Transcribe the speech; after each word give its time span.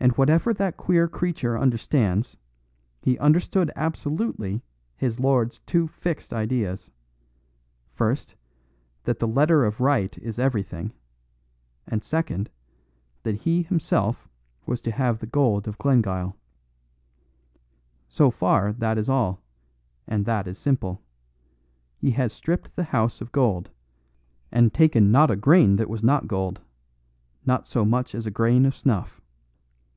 And 0.00 0.10
whatever 0.18 0.52
that 0.54 0.76
queer 0.76 1.06
creature 1.06 1.56
understands, 1.56 2.36
he 3.00 3.16
understood 3.20 3.70
absolutely 3.76 4.60
his 4.96 5.20
lord's 5.20 5.60
two 5.60 5.86
fixed 5.86 6.32
ideas: 6.34 6.90
first, 7.92 8.34
that 9.04 9.20
the 9.20 9.28
letter 9.28 9.64
of 9.64 9.80
right 9.80 10.18
is 10.18 10.36
everything; 10.38 10.92
and 11.86 12.02
second, 12.02 12.50
that 13.22 13.36
he 13.42 13.62
himself 13.62 14.28
was 14.66 14.82
to 14.82 14.90
have 14.90 15.20
the 15.20 15.26
gold 15.26 15.68
of 15.68 15.78
Glengyle. 15.78 16.36
So 18.08 18.30
far, 18.32 18.72
that 18.72 18.98
is 18.98 19.08
all; 19.08 19.40
and 20.08 20.24
that 20.26 20.48
is 20.48 20.58
simple. 20.58 21.00
He 21.96 22.10
has 22.10 22.32
stripped 22.32 22.74
the 22.74 22.82
house 22.84 23.20
of 23.20 23.30
gold, 23.30 23.70
and 24.50 24.74
taken 24.74 25.12
not 25.12 25.30
a 25.30 25.36
grain 25.36 25.76
that 25.76 25.88
was 25.88 26.02
not 26.02 26.26
gold; 26.26 26.60
not 27.46 27.68
so 27.68 27.84
much 27.84 28.12
as 28.14 28.26
a 28.26 28.30
grain 28.32 28.66
of 28.66 28.74
snuff. 28.74 29.20